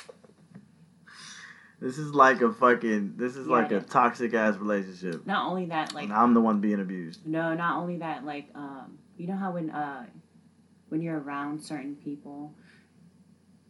[1.82, 3.14] This is like a fucking.
[3.18, 5.26] This is Yeah, like a toxic ass relationship.
[5.28, 7.26] Not only that, like and I'm the one being abused.
[7.28, 10.06] no, not only that, like um, you know how when uh,
[10.90, 12.54] when you're around certain people,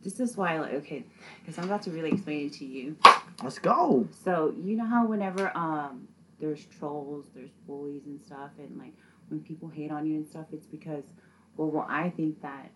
[0.04, 1.04] this is why like okay,
[1.42, 2.96] because I'm about to really explain it to you.
[3.44, 4.08] Let's go.
[4.24, 6.08] So you know how whenever um
[6.40, 8.94] there's trolls, there's bullies and stuff, and like
[9.30, 11.04] when people hate on you and stuff, it's because
[11.58, 12.70] well, well, I think that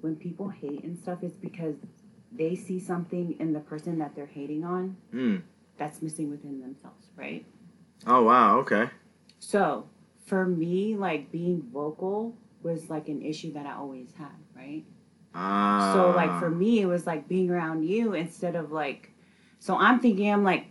[0.00, 1.76] when people hate and stuff, it's because
[2.32, 5.42] they see something in the person that they're hating on Mm.
[5.76, 7.44] that's missing within themselves, right?
[8.06, 8.58] Oh wow.
[8.60, 8.88] Okay.
[9.38, 9.86] So
[10.24, 14.84] for me, like being vocal was like an issue that I always had, right?
[15.34, 15.92] Ah.
[15.94, 19.10] So like for me, it was like being around you instead of like.
[19.58, 20.66] So I'm thinking, I'm like,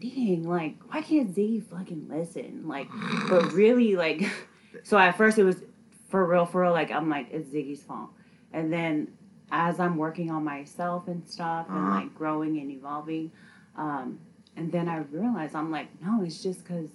[0.00, 2.66] dang, like why can't Z fucking listen?
[2.66, 2.88] Like,
[3.28, 4.22] but really, like,
[4.82, 5.62] so at first it was
[6.08, 6.72] for real, for real.
[6.72, 8.10] Like I'm like it's Ziggy's fault,
[8.52, 9.08] and then
[9.50, 12.00] as I'm working on myself and stuff and Uh-huh.
[12.00, 13.30] like growing and evolving,
[13.76, 14.18] um,
[14.56, 16.88] and then I realized I'm like, no, it's just because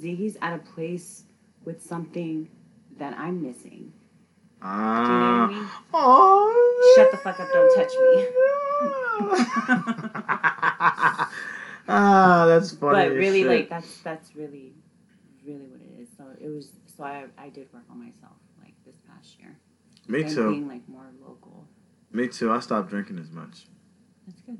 [0.00, 1.24] Ziggy's at a place
[1.64, 2.48] with something
[2.98, 3.92] that I'm missing.
[4.60, 5.48] Do you know what I Ah.
[5.50, 5.66] mean?
[5.94, 6.94] Oh.
[6.96, 8.26] Shut the fuck up, don't touch me.
[11.88, 13.08] ah, that's funny.
[13.08, 13.46] but really shit.
[13.48, 14.72] like that's that's really
[15.44, 18.74] really what it is so it was so i i did work on myself like
[18.84, 19.56] this past year
[20.08, 20.50] Me and too.
[20.50, 21.66] being like more local
[22.12, 22.52] Me too.
[22.52, 23.66] I stopped drinking as much.
[24.26, 24.58] that's good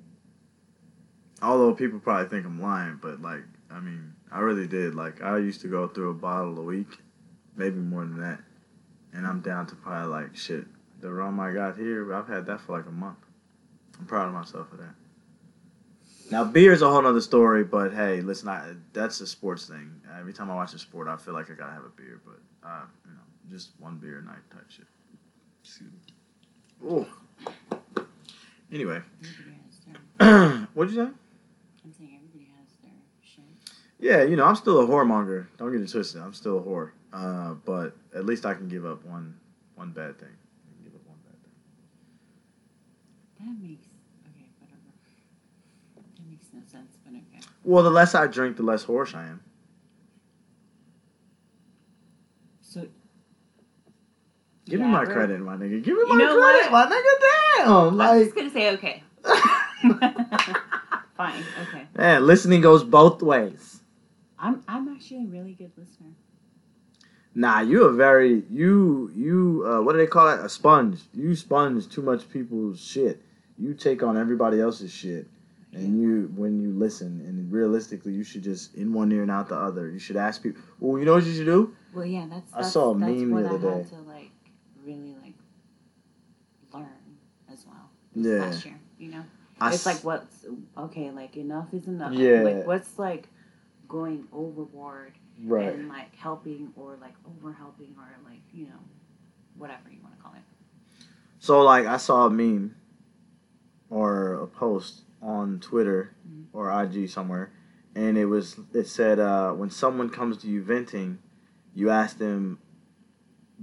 [1.42, 4.94] Although people probably think I'm lying, but like, I mean, I really did.
[4.94, 6.98] Like, I used to go through a bottle a week,
[7.56, 8.40] maybe more than that,
[9.12, 10.64] and I'm down to probably like shit.
[11.00, 13.18] The rum I got here, I've had that for like a month.
[13.98, 14.94] I'm proud of myself for that.
[16.30, 20.00] Now, beer's a whole other story, but hey, listen, I, that's a sports thing.
[20.18, 22.40] Every time I watch a sport, I feel like I gotta have a beer, but
[22.66, 24.86] uh, you know, just one beer a night type shit.
[26.88, 27.06] Oh.
[28.72, 29.78] Anyway, everybody has
[30.18, 31.10] their what'd you say?
[31.84, 32.92] i'm saying everybody has their
[33.22, 33.44] shit
[34.02, 35.46] Yeah, you know, I'm still a whoremonger.
[35.58, 36.20] Don't get it twisted.
[36.20, 36.90] I'm still a whore.
[37.12, 39.38] Uh, but at least I can give up one
[39.76, 40.28] one bad thing.
[40.28, 41.52] I can give up one bad thing.
[43.38, 43.86] that makes
[44.26, 44.90] okay whatever
[45.94, 49.22] that makes no sense but okay Well, the less I drink, the less horse I
[49.28, 49.40] am.
[52.60, 52.86] so
[54.66, 55.80] Give me my credit, my nigga.
[55.84, 56.88] Give me my credit, what?
[56.88, 57.20] my nigga.
[57.64, 59.02] Damn, I was like just gonna say okay.
[61.16, 61.86] Fine, okay.
[61.96, 63.81] man, listening goes both ways.
[64.42, 66.10] I'm I'm actually a really good listener.
[67.34, 70.40] Nah, you a very you you uh, what do they call it?
[70.44, 71.00] A sponge.
[71.14, 73.22] You sponge too much people's shit.
[73.58, 75.28] You take on everybody else's shit,
[75.72, 77.22] and you when you listen.
[77.26, 79.88] And realistically, you should just in one ear and out the other.
[79.88, 80.60] You should ask people.
[80.80, 81.74] Well, you know what you should do?
[81.94, 82.52] Well, yeah, that's.
[82.52, 83.96] I saw a that's meme what the other I had day.
[83.96, 84.30] to like
[84.84, 85.34] really like
[86.74, 86.88] learn
[87.50, 87.88] as well.
[88.14, 88.44] Yeah.
[88.46, 89.22] Last year, you know,
[89.60, 90.44] I it's s- like what's
[90.76, 91.10] okay.
[91.10, 92.12] Like enough is enough.
[92.12, 92.42] Yeah.
[92.42, 93.28] Like what's like
[93.92, 95.12] going overboard
[95.44, 95.74] right.
[95.74, 98.80] and like helping or like over helping or like you know
[99.56, 101.06] whatever you want to call it.
[101.38, 102.74] So like I saw a meme
[103.90, 106.46] or a post on Twitter Mhm.
[106.54, 107.52] or IG somewhere
[107.94, 111.18] and it was it said uh, when someone comes to you venting,
[111.74, 112.58] you ask them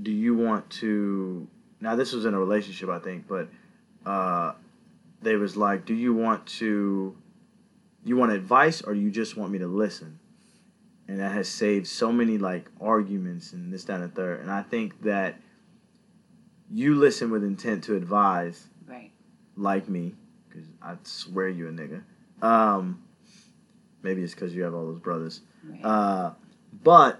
[0.01, 1.47] do you want to
[1.81, 3.49] now this was in a relationship I think, but
[4.05, 4.53] uh,
[5.21, 7.15] they was like, Do you want to
[8.05, 10.18] you want advice or do you just want me to listen?
[11.09, 14.41] And that has saved so many like arguments and this, that, and the third.
[14.41, 15.39] And I think that
[16.71, 19.11] you listen with intent to advise, Right.
[19.57, 20.13] like me,
[20.47, 22.03] because I swear you a nigga.
[22.43, 23.01] Um,
[24.03, 25.41] maybe it's because you have all those brothers.
[25.67, 25.83] Right.
[25.83, 26.33] Uh,
[26.83, 27.19] but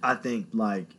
[0.00, 0.94] I think like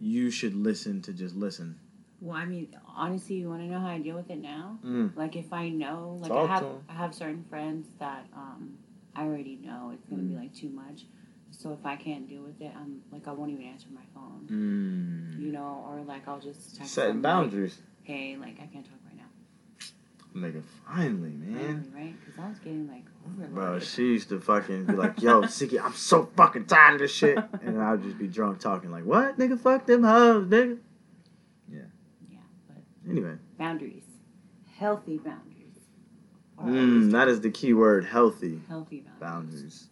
[0.00, 1.78] you should listen to just listen.
[2.22, 4.78] well, I mean, honestly, you want to know how I deal with it now?
[4.82, 5.14] Mm.
[5.16, 6.66] Like if I know, like Talk I have.
[6.88, 8.78] I have certain friends that um,
[9.18, 10.38] I already know it's gonna be Mm.
[10.42, 11.06] like too much.
[11.50, 14.46] So if I can't deal with it, I'm like I won't even answer my phone.
[14.48, 15.40] Mm.
[15.40, 18.84] You know, or like I'll just text Setting them, like, boundaries, hey, like I can't
[18.84, 19.24] talk right now.
[20.36, 20.62] nigga.
[20.86, 21.82] Finally, man.
[21.84, 22.14] Finally, right?
[22.20, 23.54] Because I was getting like overloaded.
[23.54, 27.10] Bro, she used to fucking be like, "Yo, Siki, I'm so fucking tired of this
[27.12, 29.58] shit," and I would just be drunk talking like, "What, nigga?
[29.58, 30.78] Fuck them hoes, nigga."
[31.68, 31.80] Yeah.
[32.30, 34.04] Yeah, but Anyway, boundaries,
[34.76, 35.57] healthy boundaries.
[36.64, 39.52] Mm, that is the key word: healthy healthy boundaries.
[39.60, 39.88] boundaries.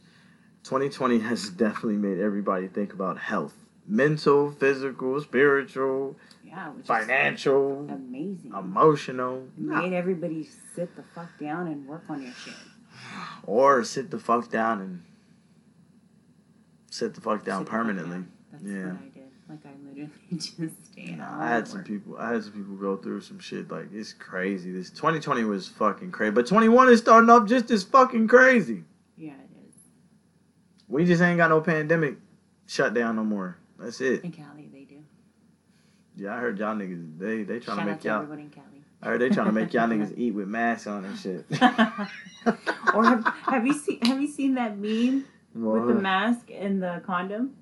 [0.64, 3.55] 2020 has definitely made everybody think about health,
[3.87, 8.52] mental, physical, spiritual, Yeah, financial, amazing.
[8.52, 12.55] emotional, Made everybody sit the fuck down and work on your shit.
[13.44, 15.02] or sit the fuck down and
[16.90, 18.16] sit the fuck down Sit the fuck permanently.
[18.18, 19.02] down.
[19.14, 19.22] Yeah.
[19.46, 19.59] What.
[19.64, 20.56] Like I literally just
[20.92, 22.16] stayed Nah, I had some people.
[22.18, 23.70] I had some people go through some shit.
[23.70, 24.72] Like it's crazy.
[24.72, 28.85] This 2020 was fucking crazy, but 21 is starting off just as fucking crazy.
[29.16, 29.74] Yeah, it is.
[30.88, 32.16] We just ain't got no pandemic
[32.66, 33.56] shut down no more.
[33.78, 34.24] That's it.
[34.24, 34.96] In Cali, they do.
[36.16, 37.18] Yeah, I heard y'all niggas.
[37.18, 38.16] They they trying Shout to out make to y'all.
[38.22, 38.66] everybody in Cali.
[39.02, 41.44] I heard they trying to make y'all niggas eat with masks on and shit.
[42.94, 47.02] or have, have you seen have you seen that meme with the mask and the
[47.04, 47.54] condom?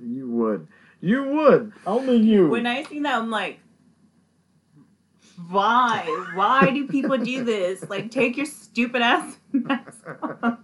[0.00, 0.68] You would.
[1.00, 1.72] You would.
[1.86, 2.48] Only you.
[2.48, 3.60] When I seen that, I'm like,
[5.50, 6.04] why?
[6.34, 7.88] Why do people do this?
[7.88, 10.58] Like, take your stupid ass mask off.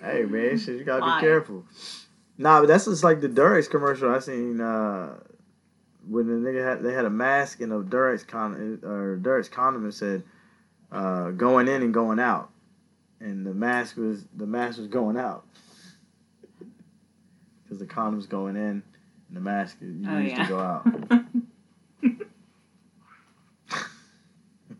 [0.00, 1.20] hey man, shit, you gotta Why?
[1.20, 1.64] be careful.
[2.38, 4.60] Nah, but that's just like the Durex commercial I seen.
[4.60, 5.18] Uh,
[6.08, 9.84] when the nigga had they had a mask and a Durex con or Durex condom
[9.84, 10.22] and said
[10.90, 12.50] uh, going in and going out,
[13.20, 15.44] and the mask was the mask was going out
[17.72, 18.82] because the condom's going in and
[19.30, 20.42] the mask is used Oh, yeah.
[20.42, 20.86] to go out.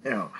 [0.04, 0.30] Yo,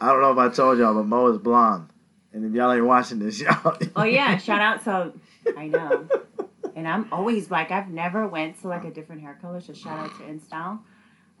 [0.00, 1.88] I don't know if I told y'all, but Mo is blonde,
[2.32, 3.76] and if y'all ain't watching this, y'all.
[3.96, 4.82] oh yeah, shout out.
[4.84, 5.12] So
[5.56, 6.08] I know,
[6.74, 9.60] and I'm always like, I've never went to like a different hair color.
[9.60, 10.80] So shout out to EnStyle,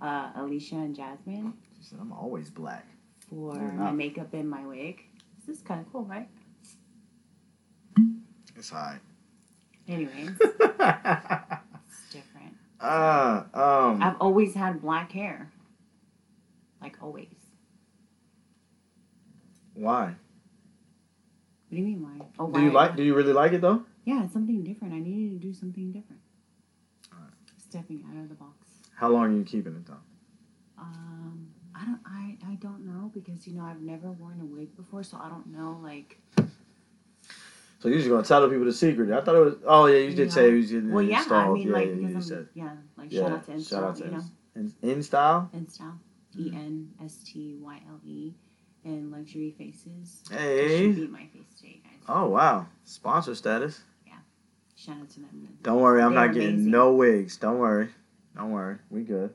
[0.00, 2.86] uh, Alicia and Jasmine She said, I'm always black.
[3.28, 5.02] for my makeup and my wig.
[5.44, 6.28] This is kind of cool, right?
[8.56, 9.00] It's high.
[9.88, 10.52] Anyways, it's
[12.10, 12.56] different.
[12.80, 15.50] uh, um, I've always had black hair,
[16.80, 17.26] like always.
[19.74, 20.04] why?
[20.04, 20.16] What
[21.70, 22.26] do you mean why?
[22.38, 22.58] Oh, why?
[22.60, 22.96] Do you like?
[22.96, 23.82] Do you really like it though?
[24.04, 24.94] Yeah, it's something different.
[24.94, 26.20] I needed to do something different.
[27.12, 27.32] Alright.
[27.56, 28.68] Stepping out of the box.
[28.96, 30.02] How long are you keeping it though?
[30.78, 32.00] Um, I don't.
[32.04, 35.28] I I don't know because you know I've never worn a wig before, so I
[35.28, 35.78] don't know.
[35.82, 36.18] Like,
[37.82, 39.10] So you're just gonna tell the people the secret.
[39.10, 39.54] I thought it was.
[39.66, 40.32] Oh yeah, you did Yeah.
[40.34, 41.24] say you was getting well, yeah.
[41.28, 42.48] I mean, yeah, like yeah, you I'm said.
[42.54, 42.70] yeah.
[42.96, 43.68] Like Yeah, shout out to EnStyle.
[43.68, 44.22] shout out to you know,
[44.54, 45.50] In, in style.
[45.52, 45.98] EnStyle.
[46.38, 48.32] E N S T Y L E,
[48.84, 50.22] and luxury faces.
[50.30, 50.92] I should Hey.
[50.92, 51.98] beat my face today, guys.
[52.08, 53.82] Oh wow, sponsor status.
[54.06, 54.12] Yeah.
[54.76, 55.48] Shout out to them.
[55.62, 56.70] Don't worry, I'm They're not getting amazing.
[56.70, 57.36] no wigs.
[57.36, 57.88] Don't worry.
[58.36, 59.34] Don't worry, we good.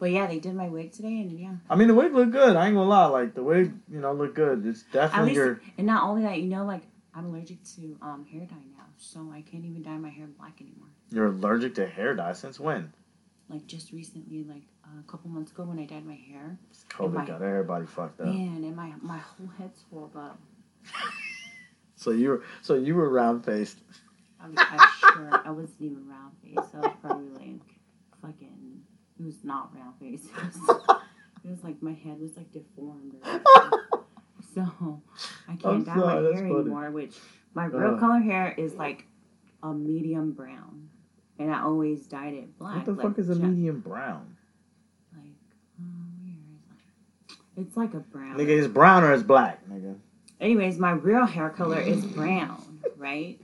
[0.00, 1.54] But yeah, they did my wig today, and yeah.
[1.68, 2.56] I mean, the wig look good.
[2.56, 3.06] I ain't gonna lie.
[3.06, 4.66] Like the wig, you know, look good.
[4.66, 5.60] It's At definitely least, your.
[5.78, 6.82] and not only that, you know, like
[7.14, 10.60] I'm allergic to um, hair dye now, so I can't even dye my hair black
[10.60, 10.88] anymore.
[11.10, 12.92] You're allergic to hair dye since when?
[13.48, 16.56] Like just recently, like a couple months ago, when I dyed my hair,
[16.90, 18.26] COVID my- got everybody fucked up.
[18.26, 20.38] man, and my my whole head swelled up.
[21.96, 23.76] So you were so you were round faced.
[24.40, 26.70] I'm, I'm sure I wasn't even round face.
[26.74, 27.60] I was probably like
[28.22, 28.80] fucking.
[29.18, 30.26] It was not round face.
[30.38, 30.96] It was,
[31.44, 33.16] it was like my head was like deformed.
[33.22, 33.80] Or something.
[34.54, 35.02] so
[35.48, 36.38] I can't dye my hair funny.
[36.40, 36.90] anymore.
[36.90, 37.16] Which
[37.54, 37.98] my real Uh.
[37.98, 39.06] color hair is like
[39.62, 40.88] a medium brown,
[41.38, 42.76] and I always dyed it black.
[42.76, 44.36] What the like fuck is a medium brown?
[45.14, 45.32] Like,
[45.78, 47.60] um, where is it?
[47.68, 48.36] It's like a brown.
[48.38, 49.96] Nigga, it's brown or it's black, nigga.
[50.40, 53.38] Anyways, my real hair color is brown, right?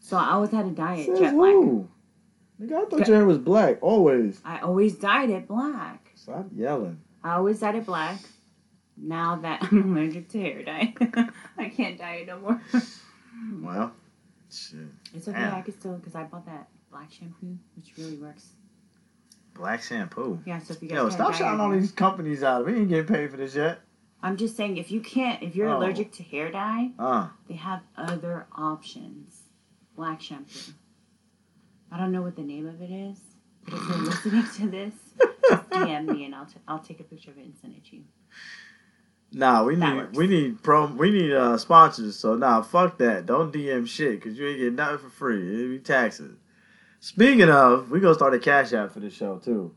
[0.00, 1.52] So I always had to dye it Says jet black.
[1.52, 1.88] who?
[2.62, 4.40] Nigga, I thought your hair was black always.
[4.44, 6.10] I always dyed it black.
[6.14, 6.98] Stop yelling.
[7.22, 8.18] I always dyed it black.
[8.96, 10.94] Now that I'm allergic to hair dye,
[11.58, 12.60] I can't dye it no more.
[13.62, 13.92] Well,
[14.50, 14.78] shit.
[15.14, 15.44] It's okay.
[15.44, 18.50] I can still because I bought that black shampoo, which really works.
[19.54, 20.40] Black shampoo.
[20.44, 22.66] Yeah, so if you guys Yo, stop shouting all these companies out.
[22.66, 23.80] We ain't getting paid for this yet.
[24.22, 25.78] I'm just saying, if you can't, if you're Oh.
[25.78, 29.42] allergic to hair dye, Uh, they have other options.
[29.94, 30.72] Black shampoo.
[31.90, 33.18] I don't know what the name of it is,
[33.64, 34.94] but if you're listening to this,
[35.48, 37.84] just DM me and I'll, t- I'll take a picture of it and send it
[37.86, 38.04] to you.
[39.32, 40.16] Nah, we That need works.
[40.16, 42.16] we need pro we need uh sponsors.
[42.16, 43.26] So nah, fuck that.
[43.26, 45.54] Don't DM shit because you ain't getting nothing for free.
[45.54, 46.36] It'll be taxes.
[47.00, 49.74] Speaking of, we gonna start a cash app for this show too,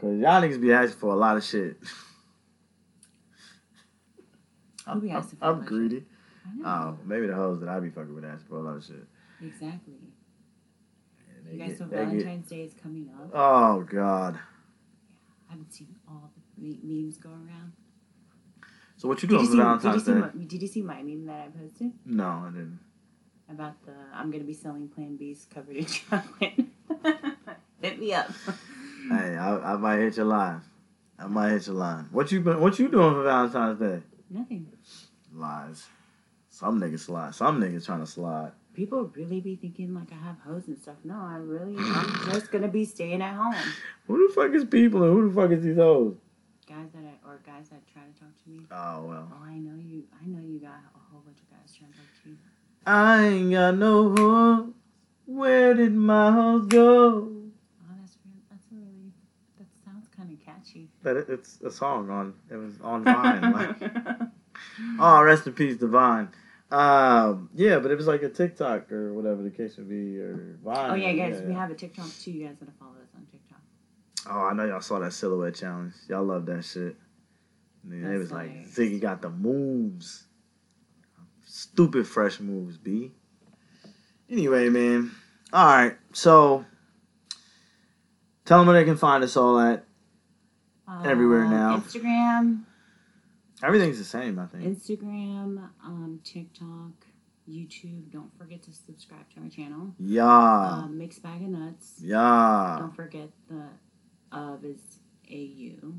[0.00, 1.76] cause y'all niggas be asking for a lot of shit.
[4.86, 5.08] I'm,
[5.40, 6.04] I'm a greedy.
[6.64, 9.04] Oh, maybe the hoes that I be fucking with asking for a lot of shit.
[9.42, 9.94] Exactly.
[11.52, 13.30] You guys get- know they get- Valentine's Day is coming up.
[13.34, 14.34] oh God.
[14.34, 14.40] Yeah,
[15.48, 17.72] I haven't seen all the memes go around.
[19.00, 20.12] So what you Did doing for did, Valentine's Day?
[20.12, 22.78] my, did you see my meme that I posted No, I didn't.
[23.50, 26.66] about the I'm gonna be selling Plan B's covered in chocolate?
[27.80, 28.30] Hit me up.
[29.08, 30.60] Hey, I, I might hit your line.
[31.18, 32.08] I might hit your line.
[32.12, 32.60] What you been?
[32.60, 34.02] What you doing for Valentine's Day?
[34.28, 34.70] Nothing.
[35.34, 35.86] Lies.
[36.50, 37.34] Some niggas slide.
[37.34, 38.52] Some niggas trying to slide.
[38.74, 40.96] People really be thinking like I have hoes and stuff.
[41.02, 43.54] No, I really I'm just gonna be staying at home.
[44.06, 46.14] Who the fuck is people and who the fuck is these hoes?
[46.70, 48.60] Guys that I, or guys that try to talk to me.
[48.70, 49.28] Oh well.
[49.34, 50.04] Oh, I know you.
[50.22, 52.36] I know you got a whole bunch of guys trying to talk to you.
[52.86, 54.72] I ain't got no hoe.
[55.26, 56.88] Where did my hoes go?
[57.28, 58.34] Oh, that's real.
[58.50, 59.10] That's really.
[59.58, 60.88] That sounds kind of catchy.
[61.02, 62.34] That it- it's a song on.
[62.48, 63.52] It was on Vine.
[63.52, 63.76] like,
[65.00, 66.28] oh, rest in peace, Divine.
[66.70, 70.56] Um, yeah, but it was like a TikTok or whatever the case would be, or
[70.64, 70.90] Vine.
[70.92, 72.30] oh yeah, guys, yeah, we have a TikTok too.
[72.30, 73.49] You guys gotta follow us on TikTok.
[74.28, 75.94] Oh, I know y'all saw that silhouette challenge.
[76.08, 76.96] Y'all love that shit.
[77.82, 78.50] And then it That's was like.
[78.66, 80.26] Ziggy got the moves.
[81.46, 83.10] Stupid fresh moves, B.
[84.28, 85.10] Anyway, man.
[85.52, 86.64] Alright, so
[88.44, 89.84] tell them where they can find us all at.
[91.04, 91.76] Everywhere Um, now.
[91.78, 92.60] Instagram,
[93.62, 94.64] Everything's the same, I think.
[94.64, 96.92] Instagram, um, TikTok,
[97.48, 98.10] YouTube.
[98.12, 99.94] Don't forget to subscribe to our channel.
[99.98, 100.24] Yeah.
[100.84, 101.94] Um, Mixed Bag of Nuts.
[102.00, 102.76] Yeah.
[102.80, 103.64] Don't forget the
[104.32, 104.80] of is
[105.30, 105.92] AU.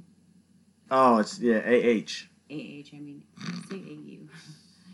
[0.89, 2.28] Oh, it's yeah, AH.
[2.50, 4.28] AH, I mean, I say AU.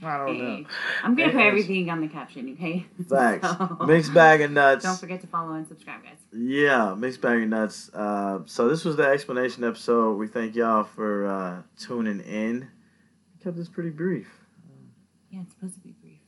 [0.05, 0.65] I don't know.
[1.03, 2.85] I'm gonna put everything on the caption, okay?
[3.03, 3.47] Thanks.
[3.47, 4.83] So, Mixed bag of nuts.
[4.83, 6.17] Don't forget to follow and subscribe, guys.
[6.31, 7.89] Yeah, mixed bag of nuts.
[7.93, 10.17] Uh, so this was the explanation episode.
[10.17, 12.59] We thank y'all for uh, tuning in.
[12.59, 14.27] We kept this pretty brief.
[15.31, 16.19] Yeah, it's supposed to be brief.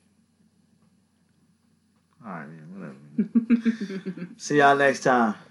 [2.26, 2.98] All right, man.
[3.16, 4.28] Whatever.
[4.38, 5.36] See y'all next time.